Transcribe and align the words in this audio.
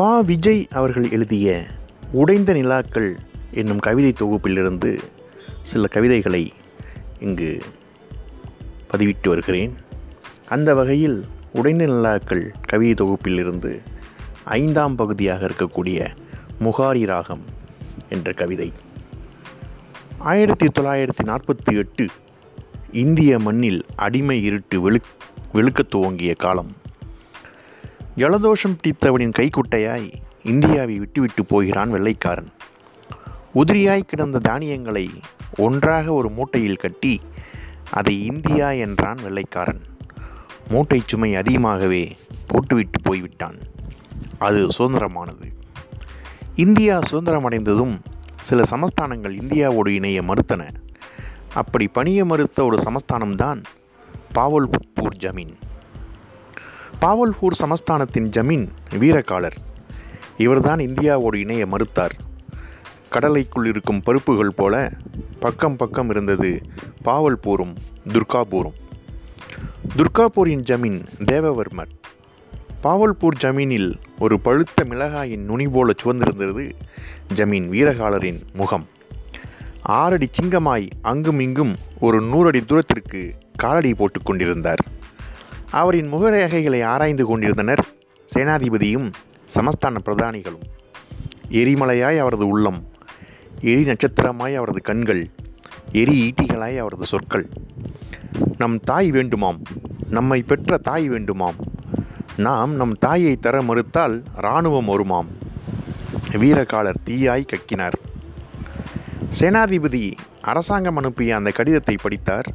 பா 0.00 0.20
விஜய் 0.20 0.66
அவர்கள் 0.70 1.10
எழுதிய 1.10 1.66
உடைந்த 2.12 2.52
நிலாக்கள் 2.52 3.16
என்னும் 3.50 3.78
கவிதை 3.78 4.12
தொகுப்பிலிருந்து 4.20 4.98
சில 5.62 5.86
கவிதைகளை 5.86 6.52
இங்கு 7.20 7.58
பதிவிட்டு 8.90 9.28
வருகிறேன். 9.28 9.74
அந்த 10.48 10.74
வகையில் 10.74 11.24
உடைந்த 11.52 11.86
நிலாக்கள் 11.86 12.54
கவிதை 12.66 13.06
தொகுப்பிலிருந்து 13.06 13.80
ஐந்தாம் 14.44 14.96
பகுதியாக 14.96 15.46
இருக்கக்கூடிய 15.46 16.08
முகாரி 16.60 17.06
ராகம் 17.06 17.44
என்ற 18.08 18.32
கவிதை. 18.32 18.72
ஆயிரத்தி 20.18 20.66
தொள்ளாயிரத்தி 20.66 21.24
நாற்பத்தி 21.24 21.76
எட்டு 21.76 22.06
இந்திய 22.92 23.38
மண்ணில் 23.38 23.84
அடிமை 23.96 24.42
இருட்டு 24.42 24.90
வெளு 24.90 25.00
வெளுக்கத் 25.52 25.90
துவங்கிய 25.90 26.34
காலம் 26.34 26.78
ஜலதோஷம் 28.16 28.76
பிடித்தவனின் 28.76 29.32
கைக்குட்டையாய் 29.38 30.12
இந்தியாவை 30.42 30.98
விட்டுவிட்டு 30.98 31.44
போகிறான் 31.44 31.90
வெள்ளைக்காரன். 31.90 32.48
உதிரியாய் 33.54 34.00
கிடந்த 34.00 34.38
தானியங்களை 34.38 35.10
ஒன்றாக 35.56 36.12
ஒரு 36.12 36.30
மூட்டையில் 36.30 36.76
கட்டி 36.76 37.20
அதை 37.90 38.26
இந்தியா 38.26 38.70
என்றான் 38.70 39.18
வெள்ளைக்காரன். 39.22 39.80
மூட்டை 40.68 41.02
சுமை 41.06 41.36
அதிகமாகவே 41.36 42.16
போட்டுவிட்டு 42.46 43.00
போய்விட்டான். 43.00 43.56
அது 44.38 44.66
சுதந்திரமானது. 44.78 45.52
இந்தியா 46.54 46.98
சுதந்திரமடைந்ததும் 46.98 47.98
சில 48.42 48.62
சமஸ்தானங்கள் 48.70 49.36
இந்தியாவோடு 49.36 49.88
இணைய 49.88 50.22
மறுத்தன. 50.22 50.74
அப்படி 51.54 51.86
பணிய 51.86 52.24
மறுத்த 52.24 52.64
ஒரு 52.64 52.82
சமஸ்தானம்தான் 52.82 53.62
பாவல்பூர் 54.34 55.16
ஜமீன். 55.18 55.54
பாவல்பூர் 57.00 57.58
சமஸ்தானத்தின் 57.58 58.28
ஜமீன் 58.36 58.68
வீரகாலர் 58.98 59.56
இவர்தான் 60.36 60.78
இந்தியாவோடு 60.78 61.34
இணைய 61.34 61.66
மறுத்தார். 61.66 62.14
கடலைக்குள் 63.08 63.66
இருக்கும் 63.66 64.02
பருப்புகள் 64.02 64.52
போல 64.56 64.92
பக்கம் 65.40 65.76
பக்கம் 65.76 66.10
இருந்தது 66.10 66.60
பாவல்பூரும் 67.04 67.74
துர்காபூரும் 68.08 68.76
துர்காபூரின் 69.96 70.62
ஜமீன் 70.70 71.00
தேவவர்மர். 71.24 71.90
பாவல்பூர் 72.82 73.38
ஜமீனில் 73.40 73.96
ஒரு 74.18 74.40
பழுத்த 74.40 74.84
மிளகாயின் 74.84 75.44
நுனி 75.44 75.68
போல 75.68 75.92
சுவந்திருந்தது 76.04 76.72
ஜமீன் 77.34 77.66
வீரகாலரின் 77.68 78.40
முகம். 78.52 78.86
ஆறடி 79.82 80.28
சிங்கமாய் 80.40 80.90
அங்கும் 81.02 81.40
இங்கும் 81.40 81.74
ஒரு 82.00 82.20
நூறடி 82.20 82.64
தூரத்திற்கு 82.64 83.34
காலடி 83.56 83.94
போட்டுக் 83.94 84.26
கொண்டிருந்தார். 84.26 84.98
அவரின் 85.70 86.12
முகரேகைகளை 86.12 86.84
ஆராய்ந்து 86.84 87.26
கொண்டிருந்தனர் 87.26 87.82
சேனாதிபதியும் 88.34 89.12
சமஸ்தான 89.54 90.00
பிரதானிகளும். 90.04 90.64
எரிமலையாய் 91.48 92.18
அவரது 92.18 92.46
உள்ளம் 92.48 92.80
எரி 93.60 93.84
நட்சத்திரமாய் 93.84 94.54
அவரது 94.54 94.80
கண்கள் 94.80 95.30
எரி 95.92 96.14
ஈட்டிகளாய் 96.26 96.76
அவரது 96.76 97.06
சொற்கள். 97.06 97.46
நம் 98.58 98.80
தாய் 98.80 99.10
வேண்டுமாம் 99.10 99.60
நம்மை 100.08 100.42
பெற்ற 100.42 100.78
தாய் 100.78 101.10
வேண்டுமாம் 101.10 101.58
நாம் 102.36 102.74
நம் 102.74 102.94
தாயை 102.98 103.36
தர 103.36 103.62
மறுத்தால் 103.62 104.24
இராணுவம் 104.36 104.90
வருமாம் 104.92 105.30
வீரகாலர் 106.32 107.02
தீயாய் 107.04 107.50
கக்கினார். 107.52 107.96
சேனாதிபதி 109.40 110.12
அரசாங்கம் 110.40 110.96
அனுப்பிய 110.96 111.36
அந்த 111.36 111.50
கடிதத்தை 111.50 111.96
படித்தார் 112.02 112.48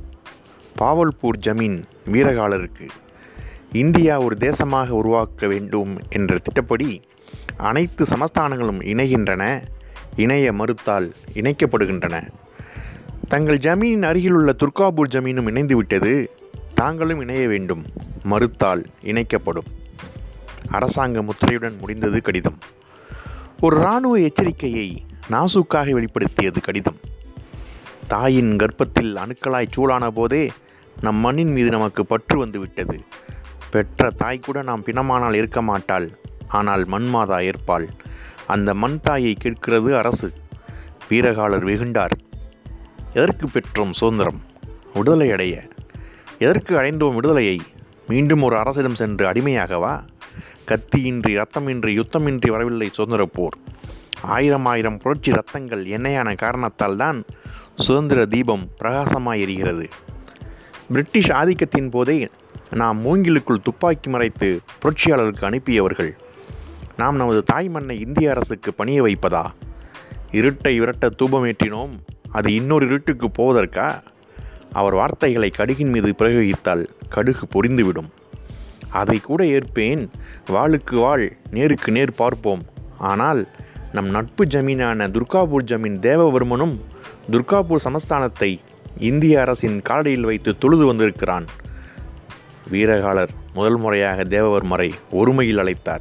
பாவல்பூர் 0.78 1.44
ஜமீன் 1.46 1.84
வீரகாலருக்கு 2.11 2.88
இந்தியா 3.72 4.20
ஒரு 4.20 4.36
தேசமாக 4.39 4.89
உருவாக்க 4.89 5.48
வேண்டும் 5.48 5.98
என்ற 6.09 6.38
திட்டப்படி 6.38 7.02
அனைத்து 7.58 8.03
சமஸ்தானங்களும் 8.03 8.80
இணைகின்றன 8.81 9.63
இணைய 10.16 10.53
மறுத்தால் 10.53 11.13
இணைக்கப்படுகின்றன. 11.34 12.30
தங்கள் 13.28 13.57
ஜமீனின் 13.57 14.02
அருகிலுள்ள 14.02 14.56
துர்காபூர் 14.59 15.09
ஜமீனும் 15.09 15.47
இணைந்துவிட்டது 15.47 16.28
தாங்களும் 16.74 17.19
இணைய 17.19 17.47
வேண்டும் 17.47 17.84
மறுத்தால் 18.24 18.85
இணைக்கப்படும். 19.01 19.69
அரசாங்க 20.69 21.24
முத்திரையுடன் 21.24 21.80
முடிந்தது 21.80 22.22
கடிதம். 22.22 22.57
ஒரு 23.62 23.80
இராணுவ 23.80 24.18
எச்சரிக்கையை 24.18 24.97
நாசுக்காக 25.30 25.91
வெளிப்படுத்தியது 25.91 26.62
கடிதம். 26.62 26.97
தாயின் 28.07 28.56
கர்ப்பத்தில் 28.56 29.16
அணுக்களாய் 29.16 29.72
சூடான 29.72 30.09
போதே 30.09 30.51
நம் 31.01 31.16
மண்ணின் 31.16 31.51
மீது 31.51 31.69
நமக்கு 31.69 32.06
பற்று 32.06 32.38
வந்து 32.38 32.59
விட்டது 32.59 33.03
பெற்ற 33.72 34.09
தாய் 34.09 34.39
கூட 34.39 34.61
நாம் 34.61 34.83
பிணமானால் 34.83 35.33
இருக்க 35.33 35.61
மாட்டாள். 35.61 36.11
ஆனால் 36.47 36.85
மண்மாதா 36.85 37.41
ஏற்பாள். 37.41 37.89
அந்த 38.47 38.73
மண் 38.73 39.00
தாயை 39.01 39.33
கேட்கிறது 39.33 39.97
அரசு. 39.97 40.31
வீரகாலர் 41.09 41.66
வெகுண்டார். 41.66 42.09
எதற்கு 43.13 43.47
பெற்றோம் 43.47 43.91
சுதந்திரம்? 43.91 44.41
விடுதலை 44.94 45.31
அடைய. 45.31 45.63
எதற்கு 46.39 46.75
அடைந்தோம் 46.75 47.16
விடுதலையை? 47.16 47.62
மீண்டும் 48.07 48.41
ஒரு 48.41 48.57
அரசிடம் 48.57 48.95
சென்று 48.95 49.31
அடிமையாகவா? 49.31 50.03
கத்தியின்றி 50.67 51.41
ரத்தமின்றி 51.41 52.03
யுத்தமின்றி 52.03 52.50
வரவில்லை 52.50 52.89
சுதந்திர 52.91 53.25
போர். 53.25 53.57
ஆயிரம் 54.22 54.66
ஆயிரம் 54.66 54.97
புரட்சி 54.97 55.31
ரத்தங்கள் 55.31 55.83
எண்ணெயான 55.85 56.35
காரணத்தால் 56.35 56.95
தான் 56.95 57.23
சுதந்திர 57.75 58.25
தீபம் 58.25 58.67
பிரகாசமாய் 58.81 59.41
எரிகிறது. 59.41 59.89
பிரிட்டிஷ் 60.88 61.29
ஆதிக்கத்தின் 61.29 61.90
போதே 61.90 62.28
நாம் 62.72 63.06
மூங்கிலுக்குள் 63.06 63.63
துப்பாக்கி 63.63 64.09
மறைத்து 64.09 64.59
புரட்சியாளருக்கு 64.81 65.46
அனுப்பியவர்கள். 65.50 66.12
நாம் 66.97 67.16
நமது 67.16 67.44
தாய் 67.44 67.69
மண்ணை 67.69 68.00
இந்திய 68.00 68.29
அரசுக்கு 68.29 68.73
பணிய 68.73 69.03
வைப்பதா? 69.03 69.45
இருட்டை 70.31 70.74
விரட்ட 70.78 71.09
தூபமேற்றினோம் 71.19 71.94
அது 72.31 72.53
இன்னொரு 72.53 72.85
இருட்டுக்கு 72.85 73.28
போவதற்கா? 73.28 73.88
அவர் 74.72 74.94
வார்த்தைகளை 74.94 75.50
கடுகின் 75.50 75.90
மீது 75.90 76.16
பிரயோகித்தால் 76.18 76.88
கடுகு 77.09 77.45
பொரிந்துவிடும். 77.53 78.09
அதை 78.90 79.19
கூட 79.19 79.44
ஏற்பேன். 79.44 80.07
வாளுக்கு 80.47 80.95
வாழ் 80.95 81.38
நேருக்கு 81.51 81.91
நேர் 81.91 82.13
பார்ப்போம். 82.16 82.63
ஆனால் 82.97 83.47
நம் 83.91 84.09
நட்பு 84.09 84.45
ஜமீனான 84.45 85.07
துர்காபூர் 85.07 85.68
ஜமீன் 85.68 85.97
தேவவர்மனும் 86.07 86.75
துர்காபூர் 87.31 87.84
சமஸ்தானத்தை 87.84 88.59
இந்திய 88.97 89.41
அரசின் 89.41 89.81
காலடியில் 89.89 90.22
வைத்து 90.22 90.57
தொழுது 90.57 90.85
வந்திருக்கிறான். 90.85 91.45
வீரகாலர் 92.72 93.29
முதல் 93.53 93.78
முறையாக 93.78 94.23
தேவவர்மரை 94.23 94.91
ஒருமையில் 95.11 95.59
அழைத்தார். 95.59 96.00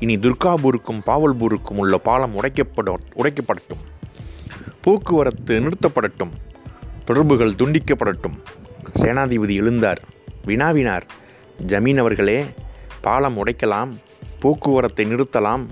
இனி 0.00 0.16
துர்காபூருக்கும் 0.16 1.00
பாவல்பூருக்கும் 1.06 1.76
உள்ள 1.76 1.98
பாலம் 1.98 2.42
உடைக்கப்பட 2.42 2.94
உடைக்கப்படட்டும். 3.14 3.82
போக்குவரத்து 4.80 5.60
நிறுத்தப்படட்டும். 5.60 6.30
தொடர்புகள் 7.04 7.52
துண்டிக்கப்படட்டும். 7.52 8.38
சேனாதிபதி 8.94 9.56
எழுந்தார். 9.56 9.96
வினாவினார். 10.46 11.02
ஜமீன் 11.66 11.96
அவர்களே 11.96 12.44
பாலம் 13.00 13.46
உடைக்கலாம் 13.46 13.96
போக்குவரத்தை 14.40 15.04
நிறுத்தலாம். 15.04 15.66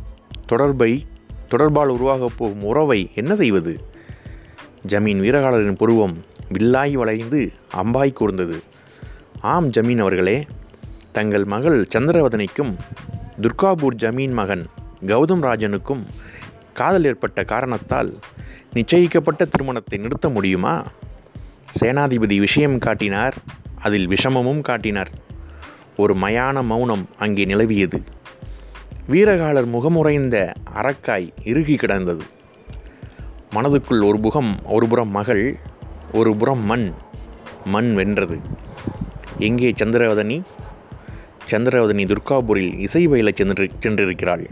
தொடர்பை 0.47 1.07
தொடர்பால் 1.49 1.89
உருவாகப் 1.89 2.33
போகும் 2.37 2.65
உறவை 2.65 3.11
என்ன 3.15 3.37
செய்வது? 3.37 3.95
ஜமீன் 4.87 5.21
வீரகாலரின் 5.21 5.77
புருவம் 5.77 6.17
வில்லாய் 6.53 6.93
வளைந்து 6.93 7.53
அம்பாய் 7.75 8.13
கூர்ந்தது. 8.13 8.63
ஆம் 9.41 9.69
ஜமீன் 9.71 10.01
அவர்களே 10.01 10.47
தங்கள் 11.13 11.45
மகள் 11.45 11.87
சந்திரவதனைக்கும் 11.95 12.73
துர்காபூர் 13.41 13.97
ஜமீன் 13.99 14.33
மகன் 14.33 14.65
கௌதம் 15.07 15.43
ராஜனுக்கும் 15.43 16.03
காதல் 16.73 17.05
ஏற்பட்ட 17.05 17.45
காரணத்தால் 17.45 18.19
நிச்சயிக்கப்பட்ட 18.75 19.45
திருமணத்தை 19.45 19.99
நிறுத்த 19.99 20.29
முடியுமா? 20.29 20.85
சேனாதிபதி 21.81 22.37
விஷயம் 22.37 22.79
காட்டினார் 22.79 23.35
அதில் 23.77 24.09
விஷமமும் 24.09 24.61
காட்டினார். 24.61 25.11
ஒரு 25.97 26.15
மயான 26.15 26.65
மௌனம் 26.65 27.09
அங்கே 27.19 27.45
நிலவியது. 27.45 28.01
வீரகாலர் 29.09 29.67
முகமுறைந்த 29.67 30.53
அரக்காய் 30.75 31.29
இறுகி 31.45 31.75
கிடந்தது. 31.75 32.25
மனதுக்குள் 33.57 34.07
ஒரு 34.07 34.21
புகம் 34.21 34.59
ஒரு 34.65 34.89
புறம் 34.89 35.11
மகள் 35.11 35.59
ஒரு 36.13 36.37
புறம் 36.37 36.65
மண். 36.65 36.93
மண் 37.65 37.95
வென்றது. 37.95 38.39
எங்கே 39.39 39.71
சந்திரவதனி? 39.71 40.43
சந்திரவதனி 41.51 42.05
துர்காபூரில் 42.05 42.79
இசை 42.79 43.09
பயில 43.09 43.31
சென்று 43.35 43.71
சென்றிருக்கிறாள். 43.83 44.45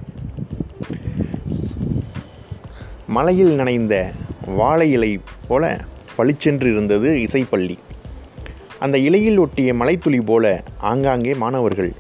மலையில் 3.07 3.55
நனைந்த 3.55 4.13
வாழை 4.47 4.91
இலை 4.91 5.21
போல 5.49 5.85
பளிச்சென்று 6.17 6.73
இருந்தது 6.73 7.11
இசைப்பள்ளி. 7.11 7.79
அந்த 8.79 8.99
இலையில் 8.99 9.39
ஒட்டிய 9.39 9.75
மலைத்துளி 9.75 10.21
போல 10.21 10.63
ஆங்காங்கே 10.79 11.35
மாணவர்கள். 11.35 11.93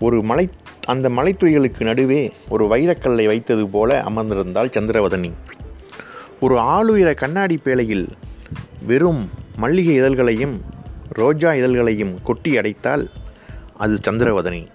ஒரு 0.00 0.22
மலை 0.22 0.48
அந்த 0.86 1.08
மலைத்துளிகளுக்கு 1.08 1.82
நடுவே 1.82 2.32
ஒரு 2.48 2.66
வைரக்கல்லை 2.66 3.26
வைத்தது 3.26 3.68
போல 3.68 4.02
அமர்ந்திருந்தாள் 4.02 4.70
சந்திரவதனி. 4.70 5.32
ஒரு 6.40 6.58
ஆளுயர 6.58 7.14
கண்ணாடி 7.14 7.60
பேழையில் 7.64 8.08
வெறும் 8.86 9.30
மல்லிகை 9.56 10.00
இதழ்களையும் 10.00 10.60
ரோஜா 11.08 11.52
இதழ்களையும் 11.52 12.22
கொட்டி 12.22 12.56
அடைத்தால் 12.56 13.10
அது 13.76 13.98
சந்திரவதனி. 14.10 14.68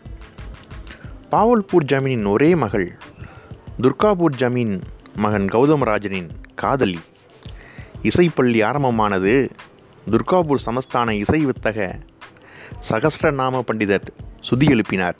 பாவல்பூர் 1.31 1.85
ஜமீனின் 1.85 2.27
ஒரே 2.27 2.55
மகள் 2.55 2.97
துர்காபூர் 3.81 4.35
ஜமீன் 4.37 4.81
மகன் 5.15 5.45
கௌதமராஜனின் 5.45 6.29
காதலி. 6.55 6.99
இசைப்பள்ளி 8.03 8.63
ஆரம்பமானது 8.63 9.51
துர்காபூர் 10.09 10.55
சமஸ்தான 10.65 11.09
இசை 11.09 11.45
வித்தக 11.45 11.99
சகஸ்ரநாம 12.89 13.61
பண்டிதர் 13.71 14.07
சுதி 14.49 14.67
எழுப்பினார். 14.67 15.17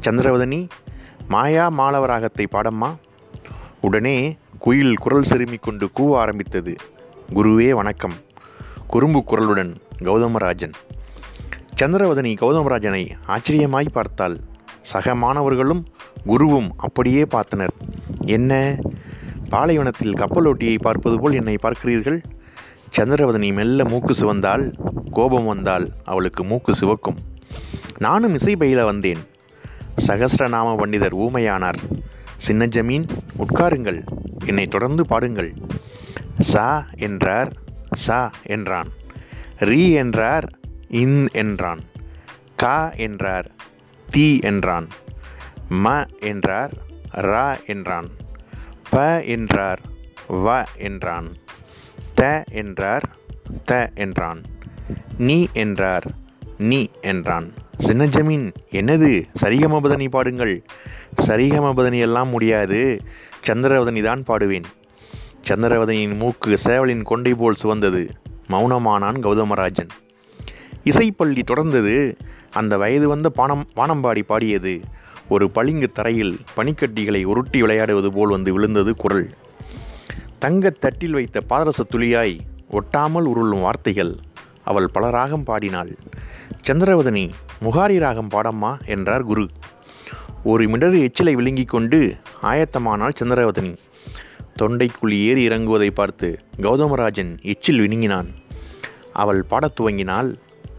சந்திரவதனி 0.00 0.68
மாயா 1.28 1.70
மாலவராகத்தை 1.70 2.46
பாடம்மா. 2.52 2.96
உடனே 3.80 4.36
குயில் 4.58 4.96
குரல் 4.96 5.22
செருமிக் 5.22 5.62
கொண்டு 5.62 5.90
கூவ 5.96 6.16
ஆரம்பித்தது. 6.16 6.74
குருவே 7.34 7.70
வணக்கம். 7.70 8.12
குறும்பு 8.86 9.24
குரலுடன் 9.26 9.76
கௌதமராஜன். 9.98 10.72
சந்திரவதனி 11.76 12.36
கௌதமராஜனை 12.36 13.10
ஆச்சரியமாய் 13.26 13.88
பார்த்தாள். 13.92 14.36
சக 14.82 15.14
மாணவர்களும் 15.14 15.86
குருவும் 16.26 16.70
அப்படியே 16.76 17.22
பார்த்தனர். 17.22 17.68
என்ன? 18.26 18.78
பாலைவனத்தில் 19.48 20.14
கப்பலோட்டியை 20.14 20.78
பார்ப்பது 20.78 21.20
போல் 21.20 21.34
என்னை 21.34 21.56
பார்க்கிறீர்கள்? 21.62 22.22
சந்திரவதனி 22.96 23.54
மெல்ல 23.54 23.84
மூக்கு 23.84 24.14
சிவந்தால் 24.14 24.72
கோபம் 25.10 25.44
வந்தால் 25.44 25.90
அவளுக்கு 26.04 26.44
மூக்கு 26.44 26.74
சிவக்கும். 26.74 27.16
நானும் 27.98 28.34
இசை 28.34 28.56
பயில 28.56 28.84
வந்தேன். 28.84 29.18
சகசிரநாம 30.06 30.76
பண்டிதர் 30.76 31.14
ஊமையானார். 31.14 32.02
சின்ன 32.46 32.66
ஜமீன் 32.66 33.06
உட்காருங்கள். 33.42 34.00
என்னை 34.46 34.64
தொடர்ந்து 34.66 35.02
பாடுங்கள். 35.06 35.50
சா 36.40 36.66
என்றார் 37.06 37.50
சா 38.06 38.20
என்றான். 38.54 38.90
ரீ 39.68 39.82
என்றார் 39.92 40.46
இன் 41.02 41.20
என்றான். 41.32 41.82
கா 42.56 42.76
என்றார் 43.06 43.48
தி 44.10 44.26
என்றான். 44.42 44.88
ம 45.84 45.94
என்றார் 46.20 46.72
ரா 47.30 47.48
என்றான். 47.66 48.08
ப 48.90 49.04
என்றார் 49.34 49.80
வ 50.46 50.64
என்றான். 50.88 51.28
த 52.14 52.44
என்றார் 52.52 53.06
த 53.64 53.80
என்றான். 53.94 54.40
நீ 55.18 55.38
என்றார் 55.52 56.06
நீ 56.58 56.80
என்றான். 57.02 57.48
சின்ன 57.78 58.02
ஜமீன் 58.06 58.46
என்னது? 58.70 59.10
சரிகமபதனி 59.40 60.08
பாடுங்கள். 60.08 60.54
சரிகமபதனி 61.16 61.98
எல்லாம் 61.98 62.28
முடியாது. 62.28 63.00
சந்திரவதனி 63.46 64.02
தான் 64.02 64.22
பாடுவேன். 64.22 64.64
சந்திரவதனியின் 65.48 66.16
மூக்கு 66.16 66.58
சேவலின் 66.64 67.02
கொண்டை 67.02 67.34
போல் 67.34 67.56
சுவந்தது. 67.62 68.08
மௌனமானான் 68.48 69.20
கௌதமராஜன். 69.20 69.88
இசைப்பள்ளி 70.84 71.42
தொடர்ந்தது. 71.42 72.16
அந்த 72.52 72.78
வயது 72.78 73.08
வந்த 73.08 73.28
பானம் 73.28 73.66
பானம்பாடி 73.76 74.22
பாடியது. 74.22 74.80
ஒரு 75.28 75.50
பளிங்கு 75.50 75.92
தரையில் 75.92 76.38
பனிக்கட்டிகளை 76.56 77.24
உருட்டி 77.24 77.60
விளையாடுவது 77.60 78.12
போல் 78.12 78.30
வந்து 78.30 78.52
விழுந்தது 78.52 78.96
குரல். 78.96 79.30
தங்கத் 80.38 80.80
தட்டில் 80.80 81.12
வைத்த 81.12 81.40
பாதரச 81.48 81.82
துளியாய் 81.90 82.38
ஒட்டாமல் 82.70 83.24
உருளும் 83.24 83.60
வார்த்தைகள். 83.60 84.14
அவள் 84.64 84.88
பல 84.92 85.10
ராகம் 85.10 85.44
பாடினாள். 85.44 85.96
சந்திரவதனி 86.66 87.30
முகாரி 87.62 87.98
ராகம் 87.98 88.30
பாடம்மா 88.30 88.86
என்றார் 88.86 89.22
குரு. 89.22 89.48
ஒரு 90.44 90.66
மிடறு 90.66 91.08
எச்சிலை 91.08 91.32
விழுங்கிக் 91.32 91.68
கொண்டு 91.68 92.16
ஆயத்தமானாள் 92.42 93.12
சந்திரவதனி. 93.20 93.76
தொண்டைக்குள் 94.62 95.10
ஏறி 95.10 95.48
இறங்குவதை 95.48 95.90
பார்த்து 95.90 96.38
கௌதமராஜன் 96.56 97.40
எச்சில் 97.42 97.78
விழுங்கினான். 97.78 98.26
அவள் 99.12 99.42
பாடத் 99.42 99.80
துவங்கினால் 99.80 100.34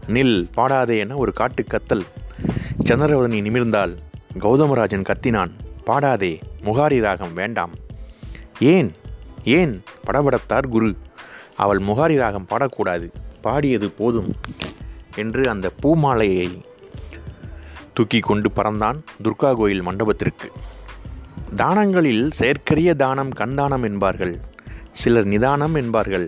நில் 0.06 0.48
பாடாதே 0.56 0.98
என 0.98 1.16
ஒரு 1.16 1.32
காட்டு 1.32 1.64
கத்தல். 1.70 2.00
சந்திரவதனி 2.84 3.40
நிமிர்ந்தால் 3.42 3.96
கௌதமராஜன் 4.38 5.02
கத்தினான் 5.02 5.50
பாடாதே 5.86 6.40
முகாரி 6.64 7.00
ராகம் 7.00 7.32
வேண்டாம். 7.32 7.70
ஏன்? 8.58 8.92
ஏன்? 9.44 9.82
படபடத்தார் 10.06 10.66
குரு. 10.70 10.96
அவள் 11.56 11.78
முகாரி 11.78 12.16
ராகம் 12.16 12.46
பாடக்கூடாது 12.50 13.12
பாடியது 13.40 13.90
போதும் 13.90 14.34
என்று 15.16 15.48
அந்த 15.48 15.70
பூமாலையை 15.82 16.60
தூக்கி 17.96 18.18
கொண்டு 18.18 18.48
பறந்தான் 18.56 18.98
துர்கா 19.24 19.50
கோயில் 19.54 19.82
மண்டபத்திற்கு. 19.82 20.48
தானங்களில் 21.56 22.24
செயற்கரிய 22.38 22.90
தானம் 22.94 23.32
கண்தானம் 23.32 23.84
என்பார்கள் 23.84 24.34
சிலர் 24.92 25.28
நிதானம் 25.32 25.74
என்பார்கள். 25.74 26.26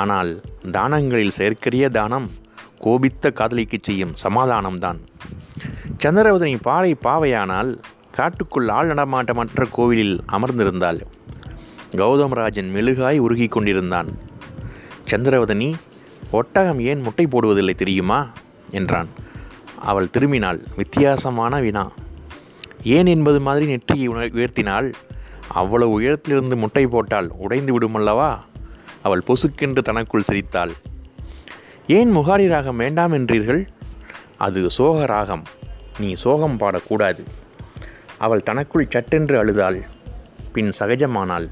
ஆனால் 0.00 0.30
தானங்களில் 0.70 1.36
செயற்கரிய 1.38 1.88
தானம் 1.88 2.28
கோபித்த 2.78 3.30
காதலிக்கு 3.30 3.78
செய்யும் 3.82 4.14
சமாதானம்தான். 4.22 5.00
சந்திரவதனி 5.98 6.56
பாறை 6.62 6.92
பாவையானால் 7.04 7.70
காட்டுக்குள் 8.12 8.68
ஆள் 8.68 8.90
நடமாட்டமற்ற 8.90 9.66
கோவிலில் 9.70 10.16
அமர்ந்திருந்தாள். 10.32 11.00
கௌதமராஜன் 12.02 12.70
மெழுகாய் 12.76 13.18
உருகி 13.18 13.48
கொண்டிருந்தான். 13.48 14.10
சந்திரவதனி 15.10 15.70
ஒட்டகம் 16.30 16.80
ஏன் 16.90 17.00
முட்டை 17.00 17.26
போடுவதில்லை 17.26 17.74
தெரியுமா? 17.74 18.20
என்றான். 18.70 19.10
அவள் 19.84 20.08
திரும்பினாள். 20.12 20.60
வித்தியாசமான 20.76 21.60
வினா 21.60 21.90
ஏன் 22.82 23.06
என்பது 23.06 23.40
மாதிரி 23.40 23.66
நெற்றியை 23.66 24.08
உயர்த்தினாள். 24.08 24.92
அவ்வளவு 25.48 25.90
உயரத்திலிருந்து 25.90 26.56
முட்டை 26.56 26.86
போட்டால் 26.86 27.28
உடைந்து 27.36 27.78
விடுமல்லவா 27.78 28.38
அவள் 29.02 29.22
பொசுக்கென்று 29.26 29.82
தனக்குள் 29.82 30.22
சிரித்தாள். 30.22 30.72
ஏன் 31.86 32.16
முகாரி 32.16 32.48
ராகம் 32.48 32.76
வேண்டாம் 32.76 33.12
என்றீர்கள்? 33.12 33.68
அது 34.36 34.70
சோக 34.70 35.06
ராகம். 35.06 35.42
நீ 35.98 36.12
சோகம் 36.14 36.60
பாடக்கூடாது. 36.60 37.22
அவள் 38.18 38.42
தனக்குள் 38.42 38.86
சட்டென்று 38.90 39.38
அழுதாள். 39.38 39.82
பின் 40.52 40.72
சகஜமானாள். 40.78 41.50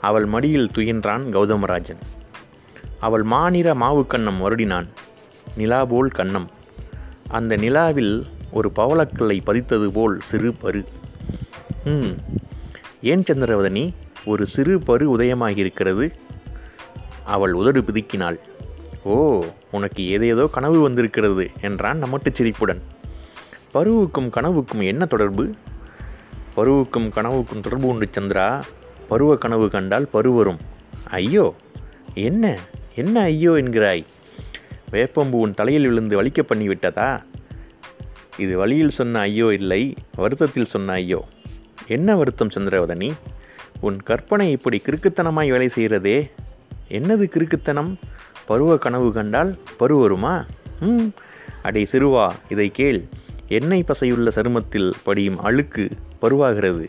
அவள் 0.00 0.26
மடியில் 0.26 0.70
துயின்றான் 0.74 1.24
கௌதமராஜன். 1.32 2.02
அவள் 3.00 3.22
மாநிற 3.22 3.74
மாவு 3.74 4.06
கண்ணம் 4.08 4.40
வருடினான். 4.40 4.88
நிலா 5.56 5.84
போல் 5.84 6.08
கண்ணம். 6.08 6.48
அந்த 7.32 7.56
நிலாவில் 7.56 8.14
ஒரு 8.52 8.68
பவளக்கல்லை 8.76 9.36
பதித்தது 9.46 9.86
போல் 9.92 10.20
சிறு 10.20 10.50
பரு. 10.62 10.84
ம் 11.84 12.12
ஏன் 13.02 13.20
சந்திரவதனி? 13.20 13.84
ஒரு 14.24 14.46
சிறு 14.46 14.78
பரு 14.78 15.06
உதயமாகியிருக்கிறது. 15.14 16.06
அவள் 17.24 17.52
உதடு 17.52 17.80
பிதுக்கினாள். 17.80 18.38
ஓ 19.02 19.14
உனக்கு 19.70 20.02
ஏதேதோ 20.08 20.44
கனவு 20.46 20.80
வந்திருக்கிறது 20.80 21.50
என்றான் 21.60 22.02
நமட்டு 22.04 22.32
சிரிப்புடன். 22.32 22.82
பருவுக்கும் 23.74 24.30
கனவுக்கும் 24.30 24.84
என்ன 24.84 25.04
தொடர்பு? 25.06 25.44
பருவுக்கும் 26.56 27.08
கனவுக்கும் 27.08 27.64
தொடர்பு 27.66 27.86
உண்டு 27.86 28.08
சந்திரா. 28.12 28.62
பருவ 29.08 29.36
கனவு 29.36 29.68
கண்டால் 29.70 30.08
பருவரும் 30.12 30.60
ஐயோ 31.10 31.54
என்ன? 32.14 32.58
என்ன 32.94 33.20
ஐயோ 33.20 33.52
என்கிறாய்? 33.52 34.04
வேப்பம்பு 34.92 35.30
உன் 35.30 35.54
தலையில் 35.54 35.88
விழுந்து 35.88 36.22
வலிக்க 36.22 36.40
பண்ணிவிட்டதா? 36.42 37.22
இது 38.38 38.56
வழியில் 38.56 38.90
சொன்ன 38.90 39.18
ஐயோ 39.18 39.52
இல்லை 39.52 39.94
வருத்தத்தில் 40.16 40.64
சொன்ன 40.64 40.92
ஐயோ. 40.92 41.24
என்ன 41.86 42.16
வருத்தம் 42.16 42.50
சந்திரவதனி? 42.54 43.12
உன் 43.80 44.02
கற்பனை 44.02 44.50
இப்படி 44.50 44.82
கிறுக்குத்தனமாய் 44.86 45.48
வேலை 45.48 45.68
செய்கிறதே. 45.74 46.30
என்னது 46.88 47.28
கிறுக்குத்தனம்? 47.28 47.98
பருவ 48.46 48.78
கனவு 48.78 49.12
கண்டால் 49.12 49.58
பருவருமா 49.80 50.46
ம். 50.80 51.06
அடே 51.62 51.86
சிறுவா 51.92 52.30
இதை 52.48 52.70
கேள். 52.70 53.04
எண்ணெய் 53.48 53.84
பசையுள்ள 53.88 54.28
சருமத்தில் 54.28 54.92
படியும் 55.02 55.38
அழுக்கு 55.38 55.88
பருவாகிறது. 56.22 56.88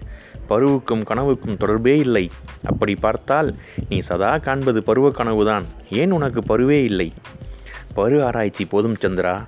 பருவுக்கும் 0.49 1.03
கனவுக்கும் 1.03 1.57
தொடர்பே 1.57 1.97
இல்லை. 1.97 2.31
அப்படி 2.63 2.95
பார்த்தால் 2.95 3.55
நீ 3.89 3.99
சதா 3.99 4.37
காண்பது 4.37 4.83
பருவ 4.83 5.09
கனவுதான். 5.09 5.63
ஏன் 5.89 6.11
உனக்கு 6.11 6.41
பருவே 6.41 6.83
இல்லை? 6.83 7.11
பரு 7.95 8.23
ஆராய்ச்சி 8.23 8.65
போதும் 8.65 8.95
சந்திரா. 9.01 9.43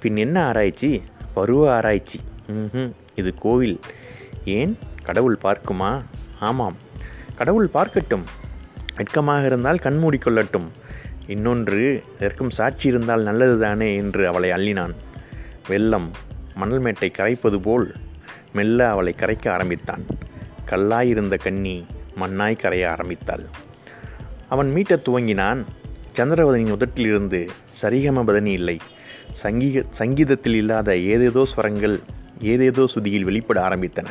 பின் 0.00 0.16
என்ன 0.16 0.46
ஆராய்ச்சி? 0.46 1.02
பருவ 1.34 1.74
ஆராய்ச்சி. 1.74 2.20
ம் 2.46 2.92
இது 3.14 3.34
கோவில். 3.34 3.80
ஏன்? 4.44 4.78
கடவுள் 5.02 5.38
பார்க்குமா? 5.42 6.02
ஆமாம். 6.40 6.76
கடவுள் 7.36 7.70
பார்க்கட்டும். 7.74 8.22
வெட்கமாக 8.96 9.46
இருந்தால் 9.46 9.78
கண்மூடி 9.78 10.18
கொள்ளட்டும் 10.18 10.66
இன்னொன்று 11.26 12.02
இதற்கும் 12.16 12.50
சாட்சி 12.50 12.88
இருந்தால் 12.88 13.22
நல்லது 13.22 13.58
தானே 13.58 13.96
என்று 13.96 14.26
அவளை 14.26 14.50
அள்ளினான். 14.50 14.94
வெள்ளம். 15.68 16.10
மணல் 16.54 16.78
மேட்டை 16.78 17.10
கரைப்பது 17.10 17.60
போல் 17.60 17.94
மெல்ல 18.52 18.88
அவளை 18.88 19.14
கரைக்க 19.18 19.52
ஆரம்பித்தான். 19.52 20.04
கல்லாயிருந்த 20.66 21.38
கண்ணி 21.38 21.86
மண்ணாய் 22.20 22.56
கரைய 22.56 22.90
ஆரம்பித்தாள். 22.90 23.44
அவன் 24.48 24.70
மீட்டத் 24.70 25.08
துவங்கினான். 25.08 25.64
சந்திரவதனின் 26.18 26.74
உதட்டிலிருந்து 26.76 27.40
சரிகமபதனி 27.80 28.52
இல்லை. 28.58 28.76
சங்கீத 29.42 29.82
சங்கீதத்தில் 30.00 30.56
இல்லாத 30.60 30.96
ஏதேதோ 31.12 31.42
ஸ்வரங்கள் 31.52 31.96
ஏதேதோ 32.52 32.84
சுதியில் 32.94 33.26
வெளிப்பட 33.28 33.58
ஆரம்பித்தன. 33.68 34.08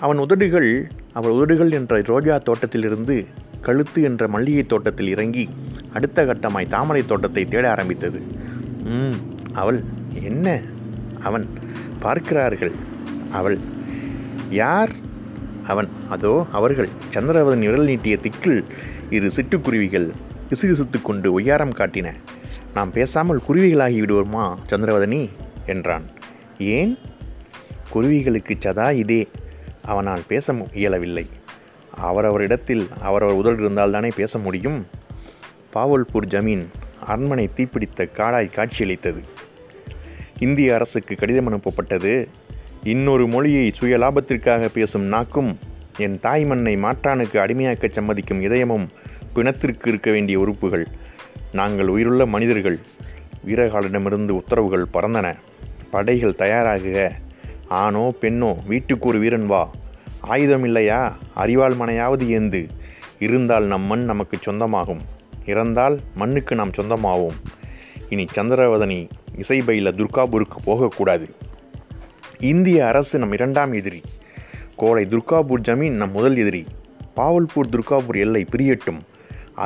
அவன் 0.00 0.20
உதடுகள் 0.24 0.70
அவள் 1.18 1.34
உதடுகள் 1.36 1.70
என்ற 1.78 2.00
ரோஜா 2.12 2.34
தோட்டத்திலிருந்து 2.38 3.16
கழுத்து 3.60 4.00
என்ற 4.02 4.22
மல்லிகை 4.28 4.64
தோட்டத்தில் 4.66 5.08
இறங்கி 5.08 5.44
அடுத்த 5.92 6.24
கட்டமாய் 6.24 6.72
தாமரை 6.74 7.02
தோட்டத்தை 7.06 7.42
தேட 7.44 7.64
ஆரம்பித்தது. 7.70 8.18
ம் 8.96 9.18
அவள் 9.62 9.80
என்ன? 10.30 10.46
அவன் 11.28 11.44
பார்க்கிறார்கள். 12.04 12.74
அவள் 13.38 13.56
யார்? 14.62 14.92
அவன் 15.72 15.88
அதோ 16.08 16.32
அவர்கள். 16.58 16.90
சந்திரவதன் 17.14 17.64
விரல் 17.66 17.88
நீட்டிய 17.90 18.16
திக்கில் 18.24 18.60
இரு 19.16 19.28
சிட்டுக்குருவிகள் 19.36 20.08
கிசுகிசுத்து 20.50 21.02
கொண்டு 21.02 21.40
ஒய்யாரம் 21.40 21.74
காட்டின 21.74 22.14
நாம் 22.74 22.90
பேசாமல் 22.90 23.42
குருவிகளாகி 23.48 24.00
விடுவோமா 24.02 24.56
சந்திரவதனி? 24.68 25.28
என்றான். 25.66 26.04
ஏன்? 26.58 26.98
குருவிகளுக்கு 27.94 28.50
சதா 28.58 28.90
இதே. 28.90 29.28
அவனால் 29.82 30.22
பேச 30.28 30.66
இயலவில்லை. 30.72 31.26
அவரவரிடத்தில் 32.02 32.86
அவரவர் 33.00 33.34
உதல் 33.34 33.58
இருந்தால்தானே 33.58 34.10
பேச 34.16 34.38
முடியும்? 34.38 34.86
பாவல்பூர் 35.74 36.26
ஜமீன் 36.28 36.66
அரண்மனை 37.04 37.50
தீப்பிடித்த 37.56 38.08
காடாய் 38.12 38.52
காட்சியளித்தது. 38.52 39.22
இந்திய 40.38 40.74
அரசுக்கு 40.74 41.14
கடிதம் 41.14 41.48
அனுப்பப்பட்டது. 41.48 42.28
இன்னொரு 42.82 43.26
மொழியை 43.26 43.70
சுய 43.74 43.98
லாபத்திற்காக 43.98 44.68
பேசும் 44.68 45.02
நாக்கும் 45.02 45.58
என் 45.96 46.20
தாய் 46.20 46.44
மண்ணை 46.44 46.76
மாற்றானுக்கு 46.76 47.38
அடிமையாக்கச் 47.38 47.92
சம்மதிக்கும் 47.94 48.40
இதயமும் 48.40 48.88
பிணத்திற்கு 49.38 49.90
இருக்க 49.90 50.10
வேண்டிய 50.10 50.38
உறுப்புகள். 50.38 50.86
நாங்கள் 51.52 51.88
உயிருள்ள 51.88 52.26
மனிதர்கள். 52.26 52.78
வீரகாலிடமிருந்து 53.46 54.30
உத்தரவுகள் 54.30 54.86
பறந்தன. 54.92 55.34
படைகள் 55.90 56.34
தயாராகுக. 56.38 57.10
ஆணோ 57.68 58.12
பெண்ணோ 58.20 58.66
வீட்டுக்கு 58.66 59.08
ஒரு 59.08 59.18
வீரன் 59.18 59.46
வா. 59.46 59.70
ஆயுதம் 60.20 60.64
இல்லையா 60.64 61.16
அறிவால் 61.34 61.76
மனையாவது 61.76 62.28
ஏந்து. 62.28 62.68
இருந்தால் 63.18 63.64
நம் 63.64 63.82
மண் 63.82 64.04
நமக்கு 64.04 64.38
சொந்தமாகும். 64.44 65.00
இறந்தால் 65.46 65.98
மண்ணுக்கு 66.14 66.54
நாம் 66.54 66.70
சொந்தமாவோம். 66.70 67.36
இனி 68.08 68.24
சந்திரவதனி 68.24 69.08
இசைபையில 69.36 69.92
துர்காபூருக்கு 69.92 70.58
போகக்கூடாது. 70.64 71.28
இந்திய 72.40 72.86
அரசு 72.86 73.18
நம் 73.18 73.32
இரண்டாம் 73.32 73.72
எதிரி. 73.72 74.00
கோளை 74.76 75.04
துர்காபூர் 75.04 75.60
ஜமீன் 75.68 75.90
நம் 75.90 76.12
முதல் 76.12 76.36
எதிரி. 76.36 76.64
பாவல்பூர் 77.16 77.68
துர்காபூர் 77.70 78.18
எல்லை 78.18 78.46
பிரியட்டும். 78.56 78.98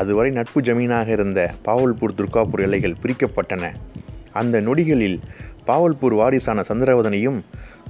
அதுவரை 0.01 0.31
நட்பு 0.31 0.61
ஜமீனாக 0.61 1.09
இருந்த 1.09 1.41
பாவல்பூர் 1.65 2.19
துர்காபூர் 2.19 2.65
எல்லைகள் 2.67 3.01
பிரிக்கப்பட்டன. 3.03 3.65
அந்த 4.33 4.57
நொடிகளில் 4.61 5.19
பாவல்பூர் 5.67 6.15
வாரிசான 6.21 6.61
சந்திரவதனையும் 6.69 7.39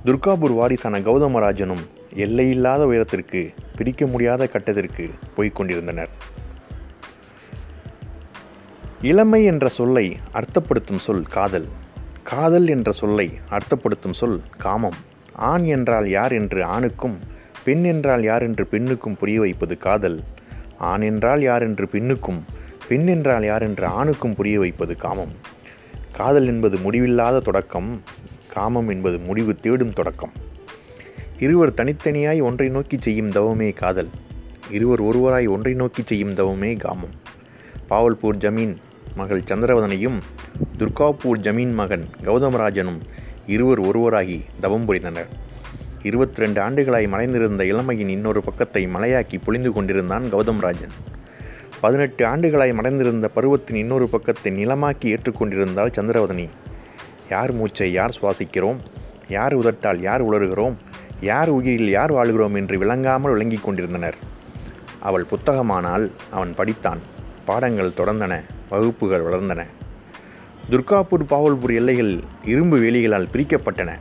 துர்காபூர் 0.04 0.54
வாரிசான 0.61 1.00
கௌதமராஜனும் 1.00 1.85
எல்லையில்லாத 2.25 2.87
உயரத்திற்கு 2.87 3.40
பிரிக்க 3.76 4.06
முடியாத 4.06 4.49
கட்டத்திற்கு 4.52 5.04
போய்கொண்டிருந்தனர் 5.37 6.12
இளமை 9.11 9.44
என்ற 9.44 9.68
சொல்லை 9.68 10.06
அர்த்தப்படுத்தும் 10.35 11.02
சொல் 11.06 11.25
காதல். 11.37 11.68
காதல் 12.23 12.68
என்ற 12.68 12.92
சொல்லை 12.92 13.28
அர்த்தப்படுத்தும் 13.50 14.18
சொல் 14.21 14.37
காமம். 14.59 14.99
ஆண் 15.50 15.64
என்றால் 15.76 16.09
யார் 16.09 16.32
என்று 16.32 16.61
ஆணுக்கும் 16.75 17.16
பெண் 17.64 17.85
என்றால் 17.85 18.23
யார் 18.23 18.42
என்று 18.42 18.66
பெண்ணுக்கும் 18.66 19.16
புரிய 19.16 19.40
வைப்பது 19.40 19.76
காதல். 19.78 20.18
ஆண் 20.82 21.00
என்றால் 21.00 21.42
யார் 21.42 21.62
என்று 21.62 21.86
பெண்ணுக்கும் 21.88 22.40
பெண் 22.88 23.06
என்றால் 23.06 23.44
யார் 23.44 23.62
என்று 23.62 23.86
ஆணுக்கும் 23.86 24.34
புரிய 24.34 24.58
வைப்பது 24.58 24.94
காமம். 24.96 25.34
காதல் 26.12 26.46
என்பது 26.46 26.76
முடிவில்லாத 26.78 27.40
தொடக்கம் 27.40 27.90
காமம் 28.48 28.88
என்பது 28.88 29.18
முடிவு 29.18 29.52
தேடும் 29.56 29.92
தொடக்கம். 29.92 30.32
இருவர் 31.38 31.72
தனித்தனியாய் 31.72 32.42
ஒன்றை 32.42 32.68
நோக்கி 32.68 32.96
செய்யும் 33.00 33.30
தவமே 33.30 33.72
காதல். 33.72 34.10
இருவர் 34.70 35.02
ஒருவராய் 35.02 35.48
ஒன்றை 35.48 35.74
நோக்கி 35.74 36.02
செய்யும் 36.02 36.34
தவமே 36.34 36.72
காமம். 36.76 37.14
பாவல்பூர் 37.90 38.40
ஜமீன் 38.44 38.74
மகள் 39.14 39.42
சந்திரவதனையும் 39.46 40.18
துர்காப்பூர் 40.78 41.40
ஜமீன் 41.40 41.72
மகன் 41.72 42.04
கௌதமராஜனும் 42.24 43.00
இருவர் 43.46 43.80
ஒருவராகி 43.80 44.38
தவம் 44.60 44.86
புரிந்தனர். 44.88 45.30
இருபத்தி 46.02 46.40
ரெண்டு 46.40 46.61
ஆண்டுகளாய் 46.61 47.09
மறைந்திருந்த 47.09 47.64
இளமையின் 47.64 48.09
இன்னொரு 48.09 48.42
பக்கத்தை 48.42 48.87
மலையாக்கி 48.87 49.40
பொழிந்து 49.44 49.73
கொண்டிருந்தான் 49.73 50.25
கௌதம்ராஜன் 50.25 50.94
பதினெட்டு 51.80 52.26
ஆண்டுகளாய் 52.26 52.75
மறைந்திருந்த 52.75 53.30
பருவத்தின் 53.35 53.75
இன்னொரு 53.75 54.09
பக்கத்தை 54.09 54.52
நிலமாக்கி 54.52 55.04
ஏற்றுக்கொண்டிருந்தால் 55.04 55.92
சந்திரவதனி. 55.92 56.49
யார் 57.30 57.52
மூச்சை 57.52 57.92
யார் 57.92 58.18
சுவாசிக்கிறோம்? 58.23 58.76
யார் 59.28 59.59
உதட்டால் 59.59 60.00
யார் 60.00 60.25
உளறுகிறோம்? 60.25 60.75
யார் 61.21 61.49
உயிரில் 61.49 61.90
யார் 61.90 62.12
வாழ்கிறோம் 62.12 62.54
என்று 62.54 62.78
விளங்காமல் 62.78 63.32
விளங்கிக் 63.32 63.64
கொண்டிருந்தனர். 63.64 64.16
அவள் 65.00 65.26
புத்தகமானால் 65.30 66.11
அவன் 66.30 66.54
படித்தான். 66.59 66.99
பாடங்கள் 67.44 67.97
தொடர்ந்தன. 67.97 68.40
வகுப்புகள் 68.68 69.23
வளர்ந்தன. 69.23 69.66
துர்காப்பூர் 70.71 71.26
பாவல்பூர் 71.30 71.75
எல்லைகள் 71.75 72.21
இரும்பு 72.44 72.78
வேலிகளால் 72.78 73.28
பிரிக்கப்பட்டன. 73.32 73.99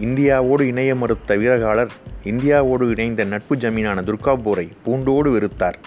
இந்தியாவோடு 0.00 0.60
இணைய 0.60 0.94
மறுத்த 0.94 1.36
வீரகாலர் 1.36 1.90
இந்தியாவோடு 2.24 2.90
இணைந்த 2.90 3.24
நட்பு 3.24 3.56
ஜமீனான 3.56 4.02
துர்காபூரை 4.02 4.66
பூண்டோடு 4.84 5.30
வெறுத்தார். 5.36 5.78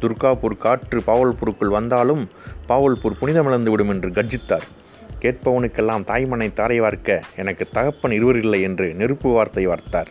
துர்காபூர் 0.00 0.58
காற்று 0.58 1.02
பாவல்பூருக்குள் 1.06 1.68
வந்தாலும் 1.68 2.28
பாவல்பூர் 2.68 3.18
புனிதமிழந்து 3.20 3.70
விடும் 3.70 3.88
என்று 3.88 4.08
கர்ஜித்தார். 4.08 4.66
கேட்பவனுக்கெல்லாம் 5.20 6.06
தாய்மனை 6.06 6.52
தாரை 6.52 6.80
வார்க்க 6.80 7.22
எனக்கு 7.36 7.66
தகப்பன் 7.72 8.12
இருவர் 8.12 8.38
இல்லை 8.38 8.62
என்று 8.62 8.94
நெருப்பு 8.94 9.30
வார்த்தை 9.30 9.66
வார்த்தார். 9.66 10.10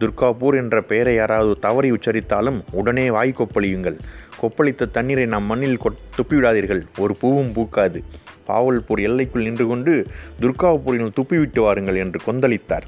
துர்காபூர் 0.00 0.56
என்ற 0.56 0.82
பெயரை 0.82 1.14
யாராவது 1.14 1.58
தவறி 1.58 1.92
உச்சரித்தாலும் 1.92 2.60
உடனே 2.70 3.10
வாய் 3.10 3.34
கொப்பளியுங்கள். 3.38 3.98
கொப்பளித்த 4.42 4.90
தண்ணீரை 4.90 5.26
நம் 5.26 5.44
மண்ணில் 5.44 5.78
கொட் 5.78 5.98
துப்பிவிடாதீர்கள். 6.16 6.80
ஒரு 6.98 7.16
பூவும் 7.16 7.52
பூக்காது. 7.52 8.02
பாவல்பூர் 8.46 9.02
எல்லைக்குள் 9.02 9.42
நின்று 9.42 9.66
கொண்டு 9.66 10.06
துர்காப்பூரினுள் 10.40 11.14
துப்பிவிட்டு 11.20 11.60
வாருங்கள் 11.60 11.96
என்று 11.96 12.20
கொந்தளித்தார். 12.26 12.82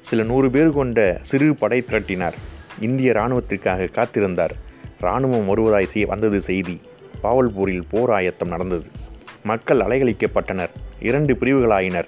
சில 0.00 0.22
நூறு 0.22 0.50
பேர் 0.50 0.70
கொண்ட 0.70 1.18
சிறு 1.22 1.54
படை 1.54 1.84
திரட்டினார். 1.90 2.32
இந்திய 2.80 3.12
இராணுவத்திற்காக 3.12 3.88
காத்திருந்தார். 3.92 4.50
இராணுவம் 5.00 5.46
வருவதாய் 5.46 5.86
செய் 5.86 6.04
வந்தது 6.04 6.40
செய்தி. 6.40 6.80
பாவல்பூரில் 7.22 7.82
போர் 7.90 8.10
ஆயத்தம் 8.10 8.48
நடந்தது. 8.48 8.86
மக்கள் 9.44 9.78
அலைகழிக்கப்பட்டனர். 9.78 10.70
இரண்டு 11.00 11.34
பிரிவுகளாயினர். 11.34 12.06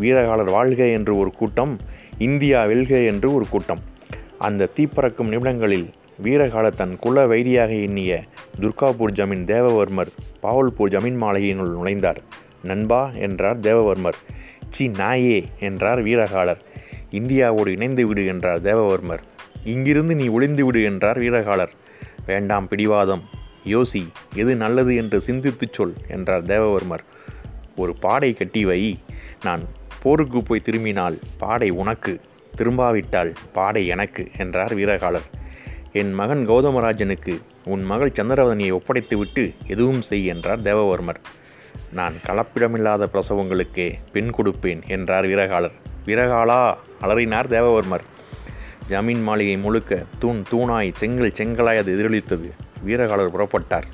வீரகாலர் 0.00 0.50
வாழ்க 0.50 0.86
என்று 0.86 1.18
ஒரு 1.18 1.30
கூட்டம் 1.30 1.78
இந்தியா 2.18 2.64
வெல்க 2.64 2.96
என்று 2.96 3.34
ஒரு 3.34 3.44
கூட்டம். 3.50 3.78
அந்த 4.38 4.68
தீப்பறக்கும் 4.76 5.28
நிமிடங்களில் 5.28 5.90
வீரகால 6.22 6.70
தன் 6.70 6.96
குல 6.96 7.26
வைரியாக 7.26 7.82
எண்ணிய 7.82 8.22
துர்காபூர் 8.60 9.12
ஜமீன் 9.12 9.44
தேவவர்மர் 9.44 10.06
பாவல்பூர் 10.42 10.88
ஜமீன் 10.88 11.22
மாளிகையினுள் 11.22 11.74
நுழைந்தார். 11.74 12.16
நண்பா 12.62 13.10
என்றார் 13.10 13.60
தேவவர்மர். 13.60 14.12
சி 14.68 14.88
நாயே 14.88 15.44
என்றார் 15.60 16.04
வீரகாலர். 16.04 16.60
இந்தியாவோடு 17.10 17.66
இணைந்து 17.66 18.06
விடு 18.06 18.26
என்றார் 18.26 18.62
தேவவர்மர். 18.62 19.18
இங்கிருந்து 19.64 20.14
நீ 20.14 20.28
ஒளிந்து 20.28 20.64
விடு 20.64 20.82
என்றார் 20.82 21.18
வீரகாலர். 21.18 21.68
வேண்டாம் 22.26 22.68
பிடிவாதம். 22.68 23.22
யோசி 23.64 24.06
எது 24.34 24.56
நல்லது 24.56 24.96
என்று 24.96 25.20
சிந்தித்துச் 25.20 25.72
சொல் 25.72 25.94
என்றார் 26.08 26.44
தேவவர்மர். 26.44 27.04
ஒரு 27.76 27.94
பாடை 28.00 28.32
கட்டி 28.32 28.64
வை. 28.64 28.98
நான் 29.42 29.62
போருக்கு 30.02 30.42
போய் 30.42 30.60
திரும்பினால் 30.60 31.18
பாடை 31.38 31.70
உனக்கு. 31.70 32.20
திரும்பாவிட்டால் 32.58 33.34
பாடை 33.52 33.86
எனக்கு 33.86 34.28
என்றார் 34.38 34.76
வீரகாலர். 34.76 35.40
என் 35.94 36.12
மகன் 36.12 36.48
கௌதமராஜனுக்கு 36.48 37.40
உன் 37.64 37.82
மகள் 37.82 38.12
சந்திரவதனியை 38.14 38.70
ஒப்படைத்துவிட்டு 38.72 39.54
எதுவும் 39.66 40.02
செய் 40.02 40.26
என்றார் 40.26 40.62
தேவவர்மர். 40.62 41.18
நான் 41.92 42.14
கலப்பிடமில்லாத 42.26 43.06
பிரசவங்களுக்கே 43.14 43.98
பெண் 44.12 44.30
கொடுப்பேன் 44.38 44.80
என்றார் 44.86 45.24
வீரகாலர் 45.24 45.76
வீரகாலா 46.06 46.74
அலறினார் 47.00 47.48
தேவவர்மர். 47.48 48.04
ஜமீன் 48.88 49.22
மாளிகை 49.22 49.56
முழுக்க 49.56 50.04
தூண் 50.18 50.42
தூணாய் 50.50 50.92
செங்கல் 50.94 51.36
செங்கலாய் 51.36 51.76
அது 51.76 51.92
எதிரொலித்தது. 51.96 52.50
வீரகாலர் 52.86 53.34
புறப்பட்டார். 53.34 53.88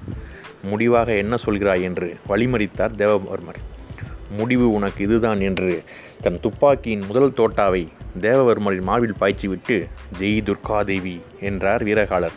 முடிவாக 0.63 1.13
என்ன 1.15 1.35
சொல்கிறாய் 1.47 1.83
என்று 1.83 2.17
வழிமறித்தார் 2.29 2.97
தேவவர்மர். 2.99 3.61
முடிவு 4.31 4.73
உனக்கு 4.73 5.05
இதுதான் 5.05 5.41
என்று 5.41 5.83
தன் 6.23 6.41
துப்பாக்கியின் 6.41 7.07
முதல் 7.07 7.31
தோட்டாவை 7.31 7.87
தேவவர்மரின் 8.21 8.81
மார்பில் 8.81 9.15
பாய்ச்சிவிட்டு 9.21 9.89
ஜெய் 10.19 10.43
துர்காதேவி 10.43 11.21
என்றார் 11.41 11.85
வீரகாலர். 11.85 12.33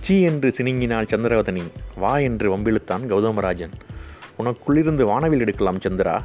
சீ 0.00 0.22
என்று 0.22 0.52
சினிங்கினாள் 0.58 1.08
சந்திரவதனி. 1.08 1.62
வா 1.96 2.18
என்று 2.18 2.56
வம்பிழுத்தான் 2.56 3.06
கௌதமராஜன். 3.06 3.70
உனக்குள்ளிருந்து 4.38 5.02
வானவில் 5.02 5.40
எடுக்கலாம் 5.40 5.78
சந்திரா. 5.78 6.22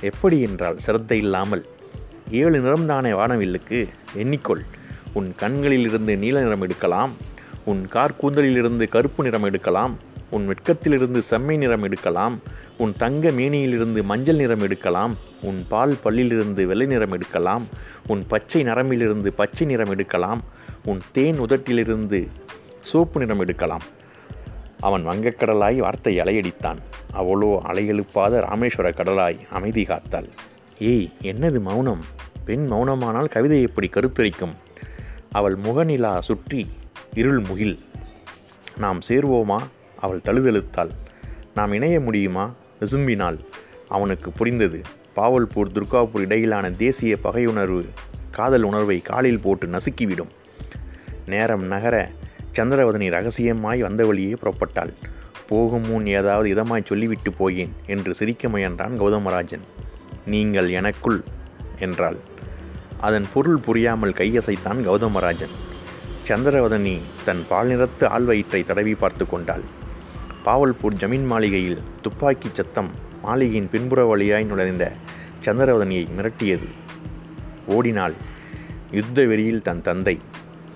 எப்படி? 0.00 0.40
என்றால் 0.40 0.78
சிரத்தை 0.78 1.18
இல்லாமல். 1.18 1.66
ஏழு 2.30 2.62
நிறம்தானே 2.62 3.10
வானவில்லுக்கு. 3.12 3.88
எண்ணிக்கொள். 4.16 4.64
உன் 5.12 5.34
கண்களிலிருந்து 5.36 6.16
நீல 6.16 6.40
நிறம் 6.40 6.60
எடுக்கலாம். 6.60 7.10
உன் 7.64 7.88
கார் 7.88 8.14
கூந்தலிலிருந்து 8.22 8.88
கருப்பு 8.88 9.24
நிறம் 9.24 9.42
எடுக்கலாம். 9.42 9.98
உன் 10.34 10.46
வெட்கத்திலிருந்து 10.46 11.20
செம்மை 11.22 11.56
நிறம் 11.56 11.82
எடுக்கலாம். 11.82 12.36
உன் 12.82 12.92
தங்க 12.98 13.30
மேனியிலிருந்து 13.30 14.00
மஞ்சள் 14.02 14.40
நிறம் 14.42 14.64
எடுக்கலாம். 14.66 15.12
உன் 15.42 15.60
பால் 15.68 15.94
பல்லிலிருந்து 16.04 16.62
வெள்ளை 16.70 16.86
நிறம் 16.86 17.14
எடுக்கலாம். 17.16 17.64
உன் 18.06 18.22
பச்சை 18.28 18.62
நரம்பிலிருந்து 18.62 19.32
பச்சை 19.32 19.66
நிறம் 19.66 19.92
எடுக்கலாம். 19.96 20.40
உன் 20.84 21.02
தேன் 21.12 21.38
உதட்டிலிருந்து 21.40 22.20
சோப்பு 22.80 23.20
நிறம் 23.20 23.42
எடுக்கலாம். 23.44 23.84
அவன் 24.80 25.04
வங்கக்கடலாய் 25.06 25.76
வார்த்தை 25.76 26.18
அலையடித்தான். 26.18 26.80
அவளோ 27.12 27.52
அலையெழுப்பாத 27.66 28.40
ராமேஸ்வர 28.48 28.88
கடலாய் 28.92 29.38
அமைதி 29.50 29.82
காத்தாள். 29.82 30.28
ஏய் 30.78 31.08
என்னது 31.22 31.60
மௌனம்? 31.60 32.02
பெண் 32.44 32.66
மௌனமானால் 32.70 33.32
கவிதை 33.36 33.58
எப்படி 33.62 33.88
கருத்தரிக்கும்? 33.88 34.54
அவள் 35.32 35.56
முகநிலா 35.64 36.12
சுற்றி 36.18 36.60
இருள் 37.14 37.40
முகில். 37.40 37.78
நாம் 38.76 39.00
சேர்வோமா? 39.08 39.58
அவள் 40.04 40.24
தழுதழுத்தாள். 40.24 40.92
நாம் 41.54 41.72
இணைய 41.72 41.96
முடியுமா? 42.00 42.44
விசும்பினாள். 42.80 43.38
அவனுக்கு 43.88 44.28
புரிந்தது. 44.30 44.80
பாவல்பூர் 45.16 45.72
துர்காபூர் 45.74 46.24
இடையிலான 46.26 46.70
தேசிய 46.70 47.16
பகையுணர்வு 47.24 47.82
காதல் 48.30 48.62
உணர்வை 48.62 48.98
காலில் 49.00 49.42
போட்டு 49.42 49.66
நசுக்கிவிடும். 49.66 50.32
நேரம் 51.26 51.64
நகர 51.64 51.96
சந்திரவதனி 52.52 53.08
ரகசியமாய் 53.10 53.84
வந்த 53.86 54.02
வழியே 54.06 54.34
புறப்பட்டாள். 54.34 54.92
போகும் 55.48 55.86
முன் 55.86 56.06
ஏதாவது 56.06 56.48
இதமாய் 56.54 56.88
சொல்லிவிட்டு 56.90 57.30
போயேன் 57.32 57.72
என்று 57.86 58.14
சிரிக்க 58.14 58.48
முயன்றான் 58.48 58.94
கௌதமராஜன். 59.00 59.64
நீங்கள் 60.26 60.68
எனக்குள் 60.70 61.20
என்றாள். 61.78 62.18
அதன் 63.00 63.26
பொருள் 63.34 63.60
புரியாமல் 63.66 64.18
கையசைத்தான் 64.20 64.80
கௌதமராஜன். 64.88 65.54
சந்திரவதனி 66.28 66.96
தன் 67.24 67.42
பால் 67.48 67.70
நிறத்து 67.70 68.04
ஆள்வயிற்றை 68.06 68.60
தடவி 68.64 68.94
பார்த்து 68.94 69.24
கொண்டாள். 69.26 69.64
பாவல்பூர் 70.44 70.94
ஜமீன் 70.94 71.26
மாளிகையில் 71.26 71.78
துப்பாக்கி 72.02 72.48
சத்தம் 72.52 72.90
மாளிகையின் 73.22 73.70
பின்புற 73.70 74.04
வழியாய் 74.04 74.44
நுழைந்த 74.44 74.92
சந்திரவதனியை 75.44 76.08
மிரட்டியது. 76.18 76.66
ஓடினாள். 77.66 78.12
யுத்த 78.90 79.24
வெறியில் 79.24 79.62
தன் 79.62 79.82
தந்தை. 79.82 80.18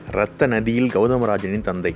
இரத்த 0.09 0.47
நதியில் 0.47 0.89
கௌதமராஜனின் 0.89 1.61
தந்தை. 1.61 1.95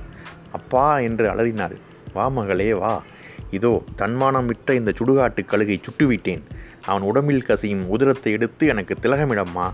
அப்பா 0.51 0.99
என்று 0.99 1.29
அலறினாள். 1.29 1.77
வா 2.13 2.27
மகளே 2.27 2.73
வா. 2.73 3.03
இதோ 3.51 3.83
தன்மானம் 3.95 4.45
விட்ட 4.45 4.73
இந்த 4.73 4.93
சுடுகாட்டு 4.97 5.45
கழுகை 5.45 5.81
சுட்டுவிட்டேன். 5.81 6.41
அவன் 6.85 7.01
உடம்பில் 7.01 7.43
கசியும் 7.43 7.99
உதிரத்தை 7.99 8.31
எடுத்து 8.31 8.67
எனக்கு 8.67 8.95
திலகமிடம்மா. 9.01 9.73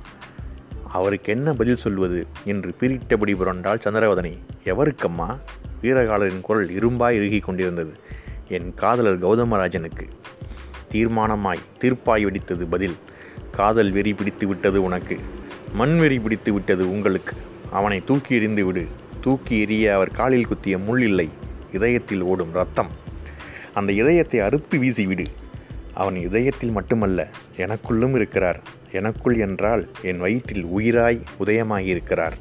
அவருக்கு 0.92 1.34
என்ன 1.34 1.54
பதில் 1.54 1.76
சொல்வது 1.76 2.28
என்று 2.46 2.74
பிரிட்டபடி 2.80 3.34
புரண்டாள் 3.34 3.80
சந்திரவதனி 3.80 4.38
எவருக்கம்மா? 4.64 5.40
வீரகாலரின் 5.82 6.42
குரல் 6.42 6.70
இரும்பாய் 6.70 7.12
இறுகிக் 7.12 7.44
கொண்டிருந்தது. 7.44 7.92
என் 8.48 8.74
காதலர் 8.74 9.20
கௌதமராஜனுக்கு. 9.20 10.08
தீர்மானமாய் 10.92 11.58
தீர்ப்பாய் 11.82 12.26
வெடித்தது 12.26 12.66
பதில். 12.70 12.96
காதல் 13.52 13.92
வெறி 13.92 14.14
பிடித்து 14.14 14.48
விட்டது 14.48 14.84
உனக்கு. 14.84 15.20
மண் 15.74 15.98
வெறி 15.98 16.20
பிடித்து 16.20 16.54
விட்டது 16.54 16.92
உங்களுக்கு. 16.92 17.36
அவனை 17.72 18.04
தூக்கி 18.06 18.36
எறிந்து 18.36 18.66
விடு. 18.66 18.88
தூக்கி 19.22 19.66
எறிய 19.66 19.94
அவர் 19.94 20.12
காலில் 20.12 20.48
குத்திய 20.48 20.78
முள் 20.78 21.02
இல்லை. 21.02 21.30
இதயத்தில் 21.74 22.22
ஓடும் 22.22 22.52
ரத்தம். 22.54 22.90
அந்த 23.74 23.92
இதயத்தை 23.92 24.40
அறுத்து 24.40 24.78
வீசிவிடு 24.78 25.26
அவன் 25.94 26.16
இதயத்தில் 26.16 26.72
மட்டுமல்ல 26.72 27.28
எனக்குள்ளும் 27.58 28.16
இருக்கிறார். 28.16 28.78
எனக்குள் 28.92 29.38
என்றால் 29.38 29.88
என் 30.02 30.20
வயிற்றில் 30.20 30.66
உயிராய் 30.66 31.22
உதயமாகியிருக்கிறார் 31.46 32.32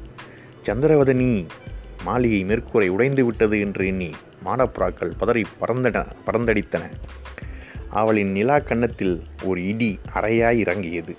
சந்திரவதனி 0.65 1.45
மாளிகை 2.03 2.45
மேற்கூரை 2.45 2.87
உடைந்து 2.87 3.25
விட்டது 3.25 3.59
என்று 3.59 3.85
எண்ணி 3.85 4.09
மாடப்புறாக்கள் 4.45 5.11
பதறி 5.19 5.43
பறந்தன 5.61 6.05
பறந்தடித்தன. 6.25 6.81
அவளின் 7.89 8.31
நிலா 8.31 8.59
கன்னத்தில் 8.59 9.23
ஒரு 9.43 9.67
இடி 9.67 9.99
அறையாய் 10.15 10.57
இறங்கியது. 10.57 11.15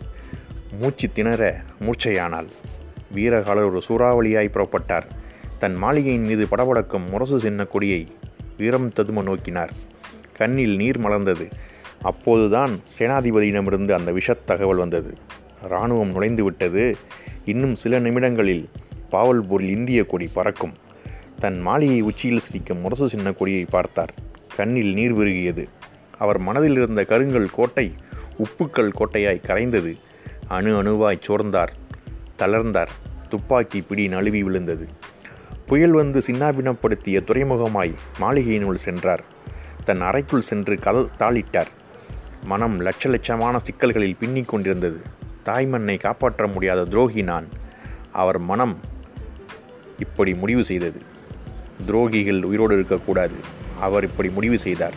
மூச்சு 0.80 1.12
திணற 1.12 1.60
மூச்சையானாள் 1.80 2.48
வீரகாலர் 3.14 3.68
ஒரு 3.70 3.82
சூறாவளியாய் 3.88 4.50
புறப்பட்டார். 4.50 5.02
தன் 5.58 5.74
மாளிகையின் 5.74 6.24
மீது 6.24 6.46
படபடக்கும் 6.50 7.08
முரசு 7.08 7.38
சின்ன 7.38 7.64
கொடியை 7.64 8.06
வீரம் 8.56 8.90
ததும 8.90 9.22
நோக்கினார். 9.22 9.70
கண்ணில் 10.36 10.76
நீர் 10.76 11.00
மலர்ந்தது. 11.00 11.50
அப்போதுதான் 12.02 12.70
சேனாதிபதியிடமிருந்து 12.98 13.92
அந்த 13.92 14.12
விஷத் 14.12 14.44
தகவல் 14.46 14.76
வந்தது. 14.76 15.14
இராணுவம் 15.64 16.10
நுழைந்து 16.10 16.44
விட்டது. 16.44 16.96
இன்னும் 17.44 17.74
சில 17.74 17.98
நிமிடங்களில் 17.98 18.68
பாவல்பூரில் 19.10 19.68
இந்திய 19.68 20.04
கொடி 20.04 20.28
பறக்கும். 20.32 20.72
தன் 21.38 21.60
மாளிகை 21.60 22.00
உச்சியில் 22.00 22.40
சிரிக்கும் 22.40 22.78
முரசு 22.78 23.08
சின்ன 23.08 23.32
கொடியை 23.32 23.66
பார்த்தார். 23.70 24.14
கண்ணில் 24.56 24.92
நீர் 24.92 25.18
விருகியது. 25.18 25.68
அவர் 26.18 26.38
மனதில் 26.38 26.72
இருந்த 26.72 27.04
கருங்கல் 27.04 27.50
கோட்டை 27.52 27.92
உப்புக்கள் 28.38 28.92
கோட்டையாய் 28.92 29.42
கரைந்தது. 29.46 29.96
அணு 30.48 30.82
அணுவாய் 30.82 31.20
சோர்ந்தார். 31.26 31.68
தளர்ந்தார். 32.38 32.88
துப்பாக்கி 33.28 33.80
பிடி 33.80 34.08
நழுவி 34.08 34.42
விழுந்தது. 34.42 34.86
புயல் 35.66 35.90
வந்து 35.90 36.18
சின்னாபினப்படுத்திய 36.18 37.24
துறைமுகமாய் 37.24 37.94
மாளிகையினுள் 38.20 38.74
சென்றார். 38.74 39.24
தன் 39.84 40.00
அறைக்குள் 40.00 40.40
சென்று 40.40 40.74
கத 40.74 41.08
தாளிட்டார். 41.18 41.78
மனம் 42.44 42.80
லட்ச 42.80 43.04
லட்சமான 43.04 43.56
சிக்கல்களில் 43.56 44.16
பின்னிக் 44.16 44.48
கொண்டிருந்தது. 44.48 45.00
தாய்மண்ணை 45.44 45.98
காப்பாற்ற 45.98 46.46
முடியாத 46.46 46.84
துரோகி 46.84 47.22
நான். 47.22 47.48
அவர் 48.12 48.38
மனம் 48.38 48.78
இப்படி 49.98 50.34
முடிவு 50.34 50.64
செய்தது. 50.64 51.00
துரோகிகள் 51.86 52.42
உயிரோடு 52.42 52.74
இருக்கக்கூடாது. 52.74 53.34
அவர் 53.80 54.04
இப்படி 54.04 54.28
முடிவு 54.28 54.58
செய்தார். 54.58 54.94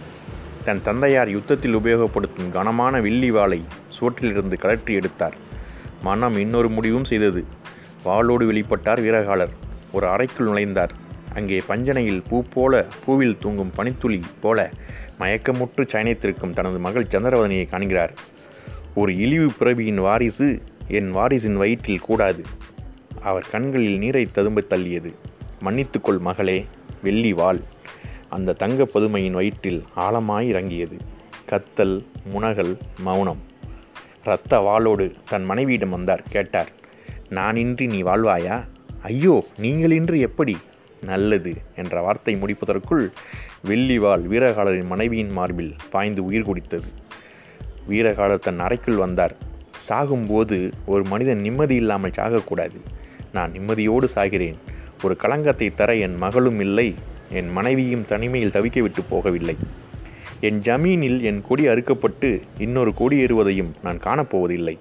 தன் 0.66 0.82
தந்தையார் 0.84 1.30
யுத்தத்தில் 1.30 1.78
உபயோகப்படுத்தும் 1.78 2.52
கனமான 2.52 3.00
வில்லி 3.00 3.32
வாளை 3.32 3.64
சுவற்றிலிருந்து 4.00 4.54
கலற்றி 4.62 4.94
எடுத்தார். 4.94 5.36
மனம் 6.02 6.38
இன்னொரு 6.38 6.70
முடிவும் 6.70 7.06
செய்தது. 7.06 7.46
வாளோடு 8.06 8.52
வெளிப்பட்டார் 8.52 9.02
வீரகாலர். 9.02 9.50
ஒரு 9.92 10.08
அறைக்குள் 10.08 10.48
நுழைந்தார். 10.48 10.90
அங்கே 11.36 11.62
பஞ்சனையில் 11.68 12.24
பூ 12.30 12.44
போல 12.54 12.86
பூவில் 13.06 13.38
தூங்கும் 13.38 13.72
பனித்துளி 13.76 14.20
போல 14.42 14.72
மயக்கமுற்று 15.20 15.88
சயனித்திருக்கும் 15.88 16.54
தனது 16.54 16.80
மகள் 16.80 17.08
சந்திரவதனியை 17.12 17.70
காண்கிறார். 17.70 18.14
ஒரு 18.96 19.18
இழிவு 19.18 19.52
பிறவியின் 19.52 19.98
வாரிசு 19.98 20.62
என் 20.88 21.16
வாரிசின் 21.16 21.54
வயிற்றில் 21.54 22.00
கூடாது. 22.00 22.44
அவர் 23.22 23.46
கண்களில் 23.52 23.98
நீரை 23.98 24.32
ததும்ப 24.32 24.64
தள்ளியது. 24.70 25.14
மன்னித்துக்கொள் 25.62 26.20
மகளே 26.20 26.66
வெள்ளி 27.04 27.34
வாள். 27.34 27.60
அந்த 28.30 28.54
தங்க 28.54 28.84
பதுமையின் 28.84 29.32
வயிற்றில் 29.32 29.84
ஆழமாய் 29.96 30.48
இறங்கியது. 30.48 30.98
கத்தல் 31.50 32.06
முனகல் 32.34 32.78
மௌனம். 33.00 33.42
இரத்த 34.24 34.60
வாளோடு 34.60 35.14
தன் 35.30 35.44
மனைவியிடம் 35.44 35.90
வந்தார் 35.90 36.24
கேட்டார் 36.30 36.70
நானின்றி 37.30 37.86
நீ 37.86 38.04
வாழ்வாயா? 38.04 38.64
ஐயோ 39.02 39.46
நீங்களின்றி 39.60 40.20
எப்படி? 40.20 40.58
நல்லது 41.04 41.54
என்ற 41.76 42.02
வார்த்தை 42.02 42.36
முடிப்பதற்குள் 42.36 43.12
வெள்ளிவாள் 43.68 44.24
வீரகாலரின் 44.28 44.86
மனைவியின் 44.86 45.32
மார்பில் 45.32 45.76
பாய்ந்து 45.92 46.26
உயிர் 46.26 46.48
குடித்தது. 46.48 46.90
வீரகாலர் 47.90 48.40
தன் 48.40 48.60
அறைக்குள் 48.60 48.96
வந்தார். 48.96 49.36
சாகும்போது 49.90 50.72
ஒரு 50.86 51.04
மனிதன் 51.04 51.42
நிம்மதி 51.42 51.76
இல்லாமல் 51.76 52.16
சாகக்கூடாது. 52.18 52.80
நான் 53.34 53.52
நிம்மதியோடு 53.52 54.08
சாகிறேன். 54.16 54.56
ஒரு 55.04 55.16
களங்கத்தை 55.16 55.74
தர 55.76 55.96
என் 55.96 56.18
மகளும் 56.18 56.60
இல்லை. 56.60 56.96
என் 57.30 57.50
மனைவியும் 57.50 58.06
தனிமையில் 58.06 58.52
தவிக்க 58.52 58.82
விட்டு 58.82 59.04
போகவில்லை. 59.12 59.56
என் 60.40 60.60
ஜமீனில் 60.60 61.22
என் 61.22 61.42
கொடி 61.48 61.68
அறுக்கப்பட்டு 61.68 62.42
இன்னொரு 62.58 62.94
கொடி 62.94 63.26
ஏறுவதையும் 63.26 63.72
நான் 63.84 64.00
காணப்போவதில்லை. 64.00 64.78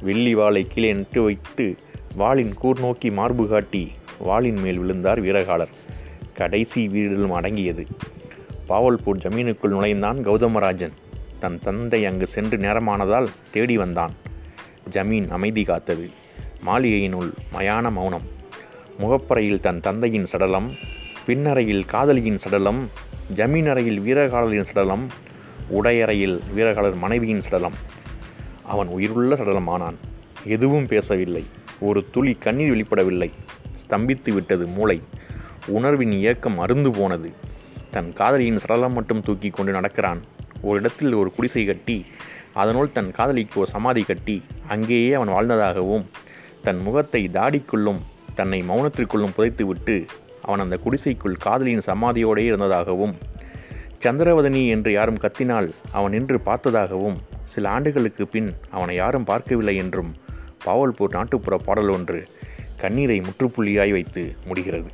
வெள்ளி 0.00 0.34
வாளை 0.34 0.66
கீழே 0.68 0.92
நட்டு 0.92 1.22
வைத்து 1.22 1.76
வாளின் 2.16 2.54
கூர் 2.54 2.80
நோக்கி 2.80 3.10
மார்பு 3.10 3.48
காட்டி 3.48 3.90
வாளின் 4.18 4.60
மேல் 4.60 4.78
விழுந்தார் 4.78 5.22
வீரகாலர். 5.22 5.68
கடைசி 6.34 6.88
வீடிலும் 6.88 7.32
அடங்கியது. 7.32 7.86
பாவல்பூர் 8.68 9.18
ஜமீனுக்குள் 9.18 9.68
நுழைந்தான் 9.68 10.26
கௌதமராஜன். 10.26 10.92
தன் 11.40 11.58
தந்தை 11.58 12.06
அங்கு 12.06 12.26
சென்று 12.26 12.58
நேரமானதால் 12.58 13.28
தேடி 13.50 13.76
வந்தான். 13.76 14.12
ஜமீன் 14.90 15.30
அமைதி 15.30 15.62
காத்தது. 15.62 16.10
மாளிகையினுள் 16.66 17.32
மயான 17.52 17.92
மௌனம். 17.92 18.22
முகப்பறையில் 18.98 19.60
தன் 19.60 19.80
தந்தையின் 19.80 20.26
சடலம் 20.26 20.72
பின்னறையில் 21.26 21.84
காதலியின் 21.84 22.38
சடலம் 22.38 22.90
ஜமீன் 23.34 23.68
அறையில் 23.68 24.00
வீரகாலரின் 24.00 24.64
சடலம் 24.64 25.06
உடையறையில் 25.68 26.40
வீரகாலர் 26.56 26.96
மனைவியின் 26.96 27.40
சடலம். 27.40 27.74
அவன் 28.62 28.86
உயிருள்ள 28.86 29.34
சடலமானான். 29.34 29.94
எதுவும் 30.44 30.86
பேசவில்லை. 30.86 31.44
ஒரு 31.80 32.06
துளி 32.10 32.32
கண்ணீர் 32.32 32.76
வெளிப்படவில்லை. 32.76 33.30
ஸ்தம்பித்து 33.88 34.32
விட்டது 34.32 34.66
மூளை. 34.66 35.02
உணர்வின் 35.66 36.12
இயக்கம் 36.12 36.58
அருந்து 36.58 36.90
போனது. 36.92 37.32
தன் 37.90 38.12
காதலியின் 38.12 38.58
சடலம் 38.58 38.92
மட்டும் 38.92 39.20
தூக்கி 39.20 39.50
கொண்டு 39.50 39.72
நடக்கிறான். 39.72 40.20
ஒரு 40.62 40.78
இடத்தில் 40.78 41.12
ஒரு 41.12 41.32
குடிசை 41.32 41.64
கட்டி 41.64 42.04
அதனுள் 42.52 42.92
தன் 42.92 43.10
காதலிக்கு 43.10 43.60
ஒரு 43.60 43.70
சமாதி 43.70 44.02
கட்டி 44.02 44.42
அங்கேயே 44.68 45.12
அவன் 45.12 45.28
வாழ்ந்ததாகவும் 45.28 46.04
தன் 46.62 46.80
முகத்தை 46.82 47.28
தாடிக்குள்ளும் 47.32 48.00
தன்னை 48.34 48.62
மௌனத்திற்குள்ளும் 48.68 49.34
புதைத்துவிட்டு 49.36 50.06
அவன் 50.42 50.58
அந்த 50.58 50.76
குடிசைக்குள் 50.76 51.36
காதலியின் 51.44 51.86
சமாதியோடே 51.86 52.44
இருந்ததாகவும் 52.44 53.14
சந்திரவதனி 54.04 54.68
என்று 54.68 54.92
யாரும் 54.92 55.20
கத்தினால் 55.20 55.68
அவன் 55.92 56.10
நின்று 56.10 56.40
பார்த்ததாகவும் 56.44 57.16
சில 57.44 57.68
ஆண்டுகளுக்கு 57.68 58.26
பின் 58.26 58.54
அவனை 58.70 58.94
யாரும் 58.96 59.24
பார்க்கவில்லை 59.24 59.76
என்றும் 59.76 60.14
பாவல்பூர் 60.64 61.14
நாட்டுப்புற 61.14 61.56
பாடல் 61.56 61.88
ஒன்று 61.88 62.20
கண்ணீரை 62.76 63.20
முற்றுப்புள்ளியாய் 63.20 63.90
வைத்து 63.90 64.36
முடிகிறது. 64.44 64.90